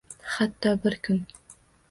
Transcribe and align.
Hatto 0.35 0.71
bir 0.85 0.97
kun 1.05 1.21